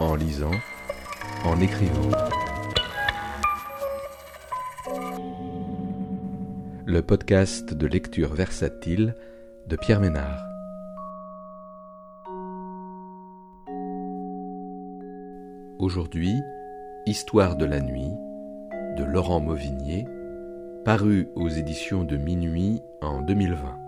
[0.00, 0.50] en lisant,
[1.44, 2.10] en écrivant.
[6.84, 9.14] Le podcast de lecture versatile
[9.66, 10.44] de Pierre Ménard.
[15.78, 16.34] Aujourd'hui,
[17.06, 18.10] Histoire de la nuit
[18.96, 20.06] de Laurent Mauvignier,
[20.84, 23.85] paru aux éditions de Minuit en 2020.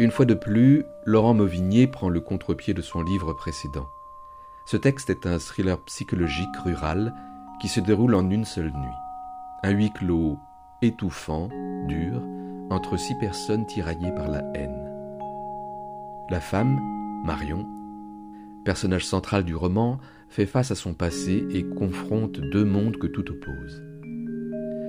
[0.00, 3.88] Une fois de plus, Laurent Mauvignier prend le contre-pied de son livre précédent.
[4.64, 7.12] Ce texte est un thriller psychologique rural
[7.60, 8.96] qui se déroule en une seule nuit.
[9.64, 10.38] Un huis clos
[10.82, 11.48] étouffant,
[11.88, 12.22] dur,
[12.70, 14.88] entre six personnes tiraillées par la haine.
[16.30, 16.78] La femme,
[17.24, 17.66] Marion,
[18.64, 23.28] personnage central du roman, fait face à son passé et confronte deux mondes que tout
[23.28, 23.82] oppose.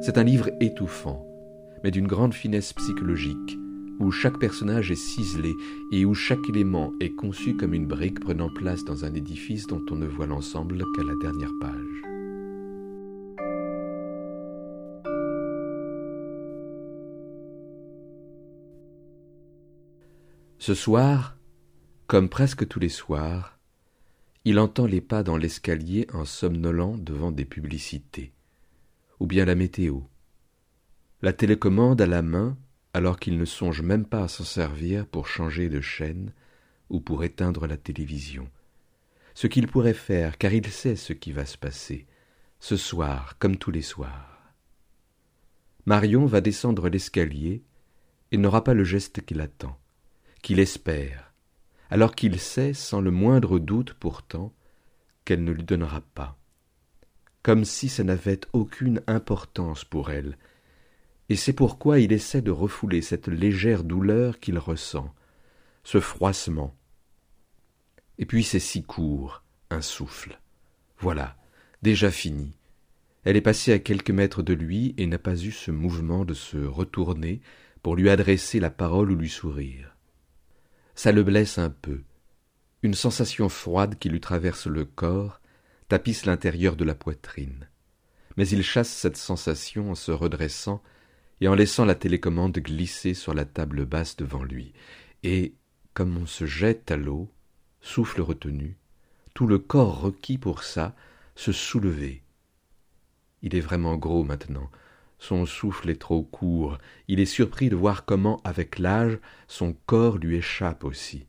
[0.00, 1.26] C'est un livre étouffant,
[1.82, 3.58] mais d'une grande finesse psychologique,
[3.98, 5.56] où chaque personnage est ciselé
[5.90, 9.84] et où chaque élément est conçu comme une brique prenant place dans un édifice dont
[9.90, 12.02] on ne voit l'ensemble qu'à la dernière page.
[20.58, 21.36] Ce soir,
[22.06, 23.58] comme presque tous les soirs,
[24.44, 28.32] il entend les pas dans l'escalier en somnolant devant des publicités,
[29.18, 30.00] ou bien la météo,
[31.20, 32.56] la télécommande à la main
[32.94, 36.32] alors qu'il ne songe même pas à s'en servir pour changer de chaîne
[36.90, 38.48] ou pour éteindre la télévision.
[39.34, 42.06] Ce qu'il pourrait faire, car il sait ce qui va se passer,
[42.60, 44.52] ce soir comme tous les soirs.
[45.86, 47.62] Marion va descendre l'escalier
[48.30, 49.78] et n'aura pas le geste qu'il attend,
[50.42, 51.32] qu'il espère,
[51.90, 54.54] alors qu'il sait, sans le moindre doute pourtant,
[55.24, 56.38] qu'elle ne lui donnera pas,
[57.42, 60.36] comme si ça n'avait aucune importance pour elle,
[61.32, 65.14] et c'est pourquoi il essaie de refouler cette légère douleur qu'il ressent,
[65.82, 66.76] ce froissement.
[68.18, 70.38] Et puis c'est si court, un souffle.
[70.98, 71.38] Voilà,
[71.80, 72.52] déjà fini.
[73.24, 76.34] Elle est passée à quelques mètres de lui et n'a pas eu ce mouvement de
[76.34, 77.40] se retourner
[77.82, 79.96] pour lui adresser la parole ou lui sourire.
[80.94, 82.02] Ça le blesse un peu.
[82.82, 85.40] Une sensation froide qui lui traverse le corps
[85.88, 87.70] tapisse l'intérieur de la poitrine.
[88.36, 90.82] Mais il chasse cette sensation en se redressant
[91.42, 94.72] et en laissant la télécommande glisser sur la table basse devant lui,
[95.24, 95.54] et,
[95.92, 97.32] comme on se jette à l'eau,
[97.80, 98.76] souffle retenu,
[99.34, 100.94] tout le corps requis pour ça,
[101.34, 102.22] se soulever.
[103.42, 104.70] Il est vraiment gros maintenant,
[105.18, 110.18] son souffle est trop court, il est surpris de voir comment, avec l'âge, son corps
[110.18, 111.26] lui échappe aussi.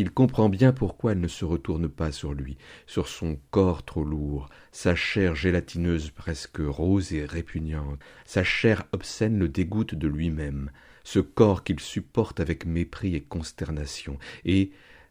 [0.00, 4.04] Il comprend bien pourquoi elle ne se retourne pas sur lui, sur son corps trop
[4.04, 10.70] lourd, sa chair gélatineuse presque rose et répugnante, sa chair obscène le dégoûte de lui-même,
[11.02, 14.70] ce corps qu'il supporte avec mépris et consternation, et,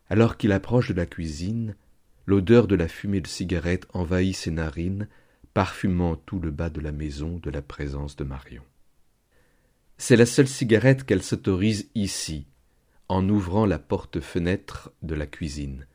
[0.09, 1.75] alors qu'il approche de la cuisine,
[2.25, 5.09] l'odeur de la fumée de cigarette envahit ses narines,
[5.53, 8.63] parfumant tout le bas de la maison de la présence de Marion.
[9.97, 12.45] C'est la seule cigarette qu'elle s'autorise ici,
[13.09, 15.87] en ouvrant la porte-fenêtre de la cuisine.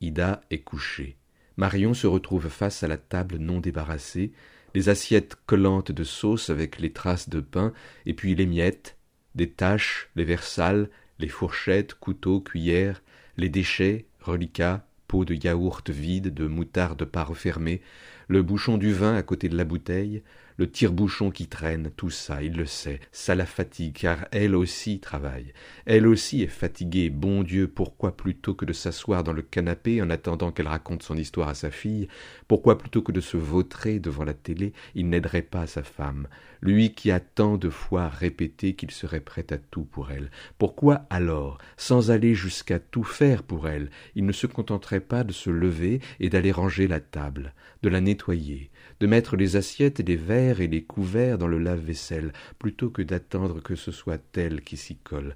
[0.00, 1.16] Ida est couchée.
[1.56, 4.32] Marion se retrouve face à la table non débarrassée,
[4.74, 7.72] les assiettes collantes de sauce avec les traces de pain,
[8.04, 8.98] et puis les miettes,
[9.34, 13.02] des taches, les verres sales, les fourchettes, couteaux, cuillères,
[13.38, 17.80] les déchets, reliquats, pots de yaourt vide, de moutarde pas refermée,
[18.28, 20.22] le bouchon du vin à côté de la bouteille,
[20.56, 25.00] le tire-bouchon qui traîne, tout ça, il le sait, ça la fatigue, car elle aussi
[25.00, 25.52] travaille.
[25.84, 30.10] Elle aussi est fatiguée, bon Dieu, pourquoi plutôt que de s'asseoir dans le canapé en
[30.10, 32.08] attendant qu'elle raconte son histoire à sa fille,
[32.48, 36.28] pourquoi plutôt que de se vautrer devant la télé, il n'aiderait pas sa femme,
[36.62, 40.30] lui qui a tant de fois répété qu'il serait prêt à tout pour elle.
[40.58, 45.32] Pourquoi alors, sans aller jusqu'à tout faire pour elle, il ne se contenterait pas de
[45.32, 47.52] se lever et d'aller ranger la table,
[47.82, 51.58] de la nettoyer, de mettre les assiettes et les verres et les couverts dans le
[51.58, 55.34] lave-vaisselle, plutôt que d'attendre que ce soit elle qui s'y colle.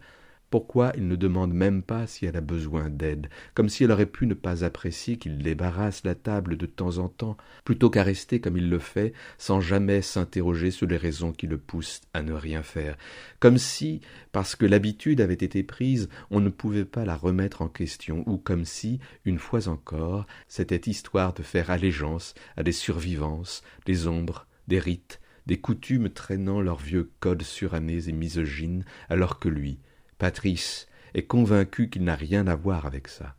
[0.50, 4.04] Pourquoi il ne demande même pas si elle a besoin d'aide, comme si elle aurait
[4.04, 8.40] pu ne pas apprécier qu'il débarrasse la table de temps en temps, plutôt qu'à rester
[8.40, 12.32] comme il le fait, sans jamais s'interroger sur les raisons qui le poussent à ne
[12.32, 12.98] rien faire,
[13.38, 14.00] comme si,
[14.32, 18.36] parce que l'habitude avait été prise, on ne pouvait pas la remettre en question, ou
[18.36, 24.48] comme si, une fois encore, c'était histoire de faire allégeance à des survivances, des ombres,
[24.68, 29.78] des rites, des coutumes traînant leurs vieux codes surannés et misogynes, alors que lui,
[30.18, 33.36] Patrice est convaincu qu'il n'a rien à voir avec ça.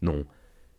[0.00, 0.24] Non,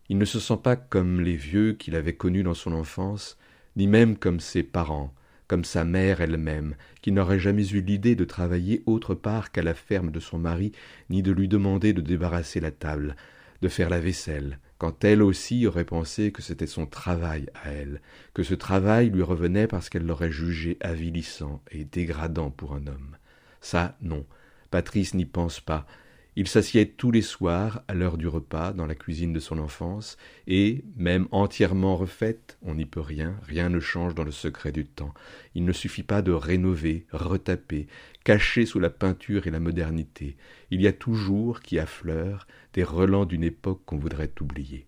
[0.09, 3.37] il ne se sent pas comme les vieux qu'il avait connus dans son enfance,
[3.75, 5.13] ni même comme ses parents,
[5.47, 9.73] comme sa mère elle-même, qui n'aurait jamais eu l'idée de travailler autre part qu'à la
[9.73, 10.71] ferme de son mari,
[11.09, 13.15] ni de lui demander de débarrasser la table,
[13.61, 18.01] de faire la vaisselle, quand elle aussi aurait pensé que c'était son travail à elle,
[18.33, 23.15] que ce travail lui revenait parce qu'elle l'aurait jugé avilissant et dégradant pour un homme.
[23.61, 24.25] Ça, non,
[24.71, 25.87] Patrice n'y pense pas,
[26.35, 30.17] il s'assied tous les soirs, à l'heure du repas, dans la cuisine de son enfance,
[30.47, 34.85] et, même entièrement refaite, on n'y peut rien, rien ne change dans le secret du
[34.85, 35.13] temps.
[35.53, 37.87] Il ne suffit pas de rénover, retaper,
[38.23, 40.35] cacher sous la peinture et la modernité.
[40.71, 44.87] Il y a toujours, qui affleurent, des relents d'une époque qu'on voudrait oublier.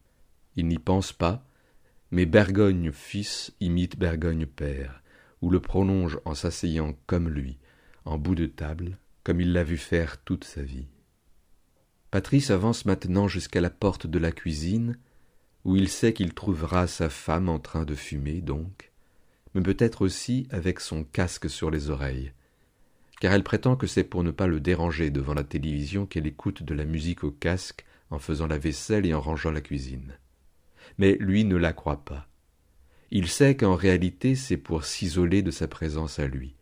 [0.55, 1.45] Il n'y pense pas,
[2.09, 5.03] mais Bergogne fils imite Bergogne père,
[5.41, 7.59] ou le prolonge en s'asseyant comme lui,
[8.05, 10.87] en bout de table, comme il l'a vu faire toute sa vie.
[12.15, 14.97] Patrice avance maintenant jusqu'à la porte de la cuisine,
[15.65, 18.93] où il sait qu'il trouvera sa femme en train de fumer, donc,
[19.53, 22.31] mais peut-être aussi avec son casque sur les oreilles,
[23.19, 26.63] car elle prétend que c'est pour ne pas le déranger devant la télévision qu'elle écoute
[26.63, 30.17] de la musique au casque en faisant la vaisselle et en rangeant la cuisine.
[30.97, 32.29] Mais lui ne la croit pas.
[33.11, 36.55] Il sait qu'en réalité c'est pour s'isoler de sa présence à lui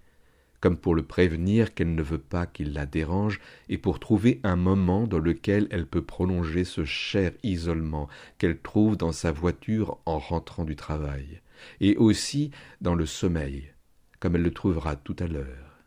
[0.64, 4.56] comme pour le prévenir qu'elle ne veut pas qu'il la dérange, et pour trouver un
[4.56, 8.08] moment dans lequel elle peut prolonger ce cher isolement
[8.38, 11.42] qu'elle trouve dans sa voiture en rentrant du travail,
[11.82, 13.74] et aussi dans le sommeil,
[14.22, 15.82] comme elle le trouvera tout à l'heure.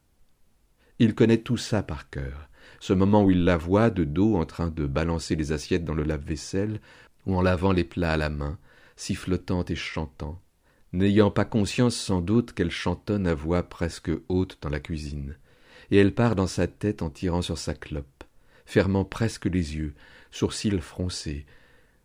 [0.98, 4.44] Il connaît tout ça par cœur, ce moment où il la voit de dos en
[4.44, 6.82] train de balancer les assiettes dans le lave-vaisselle,
[7.24, 8.58] ou en lavant les plats à la main,
[8.94, 10.38] sifflotant et chantant,
[10.92, 15.36] n'ayant pas conscience sans doute qu'elle chantonne à voix presque haute dans la cuisine,
[15.90, 18.24] et elle part dans sa tête en tirant sur sa clope,
[18.64, 19.94] fermant presque les yeux,
[20.30, 21.46] sourcils froncés,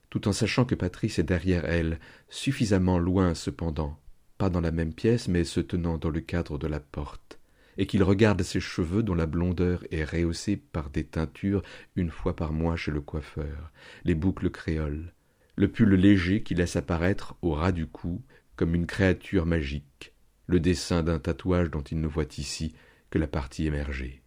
[0.10, 2.00] tout en sachant que Patrice est derrière elle,
[2.30, 3.98] suffisamment loin cependant,
[4.38, 7.40] pas dans la même pièce, mais se tenant dans le cadre de la porte,
[7.78, 11.62] et qu'il regarde ses cheveux dont la blondeur est rehaussée par des teintures
[11.96, 13.72] une fois par mois chez le coiffeur,
[14.04, 15.14] les boucles créoles,
[15.56, 18.22] le pull léger qui laisse apparaître au ras du cou
[18.56, 20.14] comme une créature magique,
[20.48, 22.74] le dessin d'un tatouage dont il ne voit ici
[23.10, 24.22] que la partie émergée.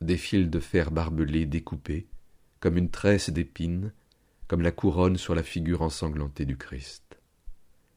[0.00, 2.08] Des fils de fer barbelés découpés,
[2.60, 3.92] comme une tresse d'épines,
[4.46, 7.20] comme la couronne sur la figure ensanglantée du Christ.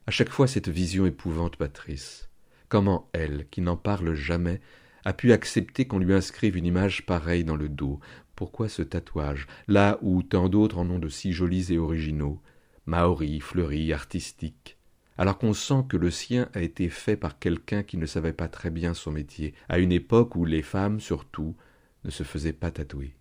[0.07, 2.29] À chaque fois cette vision épouvante Patrice.
[2.69, 4.61] Comment elle, qui n'en parle jamais,
[5.05, 7.99] a pu accepter qu'on lui inscrive une image pareille dans le dos?
[8.35, 12.41] Pourquoi ce tatouage, là où tant d'autres en ont de si jolis et originaux,
[12.85, 14.77] maoris, fleuris, artistiques
[15.17, 18.47] alors qu'on sent que le sien a été fait par quelqu'un qui ne savait pas
[18.47, 21.55] très bien son métier, à une époque où les femmes, surtout,
[22.03, 23.15] ne se faisaient pas tatouer.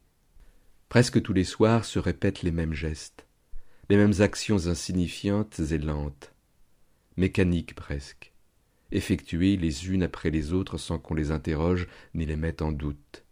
[0.88, 3.26] Presque tous les soirs se répètent les mêmes gestes,
[3.88, 6.32] les mêmes actions insignifiantes et lentes,
[7.16, 8.32] mécaniques presque,
[8.92, 13.24] effectuées les unes après les autres sans qu'on les interroge ni les mette en doute.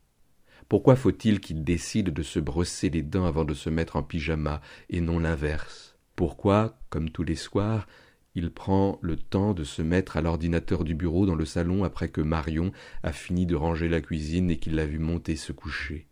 [0.69, 4.61] Pourquoi faut-il qu'il décide de se brosser les dents avant de se mettre en pyjama
[4.91, 5.97] et non l'inverse?
[6.15, 7.87] Pourquoi, comme tous les soirs,
[8.35, 12.09] il prend le temps de se mettre à l'ordinateur du bureau dans le salon après
[12.09, 12.73] que Marion
[13.03, 16.07] a fini de ranger la cuisine et qu'il l'a vu monter se coucher.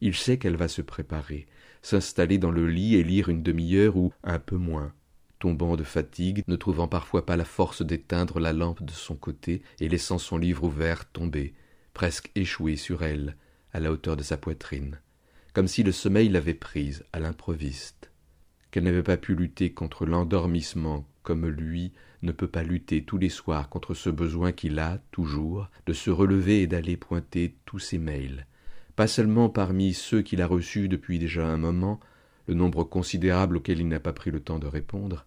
[0.00, 1.46] Il sait qu'elle va se préparer,
[1.82, 4.92] s'installer dans le lit et lire une demi-heure ou un peu moins,
[5.38, 9.62] tombant de fatigue, ne trouvant parfois pas la force d'éteindre la lampe de son côté
[9.80, 11.52] et laissant son livre ouvert tomber,
[11.92, 13.36] presque échoué sur elle,
[13.72, 14.98] à la hauteur de sa poitrine,
[15.52, 18.10] comme si le sommeil l'avait prise à l'improviste,
[18.70, 23.28] qu'elle n'avait pas pu lutter contre l'endormissement comme lui ne peut pas lutter tous les
[23.28, 27.98] soirs contre ce besoin qu'il a, toujours, de se relever et d'aller pointer tous ses
[27.98, 28.46] mails,
[28.96, 32.00] pas seulement parmi ceux qu'il a reçus depuis déjà un moment,
[32.46, 35.24] le nombre considérable auquel il n'a pas pris le temps de répondre,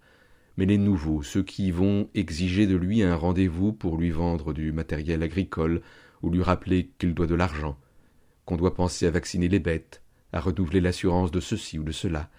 [0.58, 4.72] mais les nouveaux, ceux qui vont exiger de lui un rendez-vous pour lui vendre du
[4.72, 5.82] matériel agricole
[6.22, 7.78] ou lui rappeler qu'il doit de l'argent,
[8.46, 12.30] qu'on doit penser à vacciner les bêtes, à renouveler l'assurance de ceci ou de cela,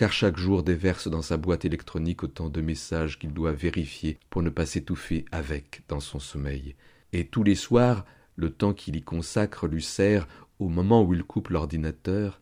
[0.00, 4.42] car chaque jour déverse dans sa boîte électronique autant de messages qu'il doit vérifier pour
[4.42, 6.74] ne pas s'étouffer avec dans son sommeil.
[7.12, 10.26] Et tous les soirs, le temps qu'il y consacre lui sert,
[10.58, 12.40] au moment où il coupe l'ordinateur,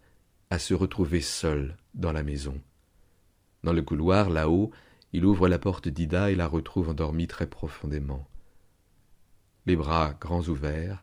[0.51, 2.55] à se retrouver seul dans la maison.
[3.65, 4.71] Dans le couloir, là-haut,
[5.13, 8.29] il ouvre la porte d'Ida et la retrouve endormie très profondément.
[9.67, 11.03] Les bras grands ouverts,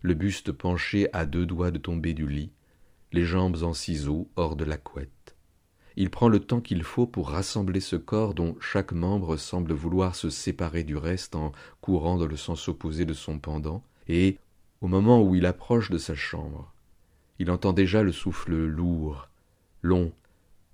[0.00, 2.52] le buste penché à deux doigts de tomber du lit,
[3.12, 5.19] les jambes en ciseaux hors de la couette
[5.96, 10.14] il prend le temps qu'il faut pour rassembler ce corps dont chaque membre semble vouloir
[10.14, 14.38] se séparer du reste en courant dans le sens opposé de son pendant, et,
[14.80, 16.72] au moment où il approche de sa chambre,
[17.38, 19.28] il entend déjà le souffle lourd,
[19.82, 20.12] long,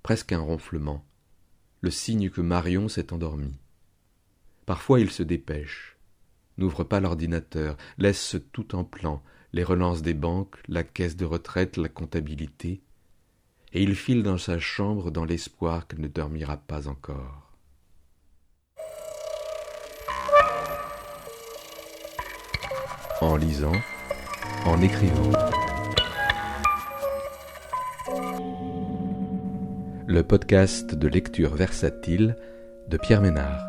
[0.03, 1.05] presque un ronflement,
[1.81, 3.59] le signe que Marion s'est endormie.
[4.65, 5.97] Parfois il se dépêche,
[6.59, 11.77] n'ouvre pas l'ordinateur, laisse tout en plan, les relances des banques, la caisse de retraite,
[11.77, 12.83] la comptabilité,
[13.77, 17.53] et il file dans sa chambre dans l'espoir qu'elle ne dormira pas encore.
[23.21, 23.77] En lisant,
[24.65, 25.31] en écrivant.
[30.07, 32.35] Le podcast de lecture versatile
[32.89, 33.66] de Pierre Ménard.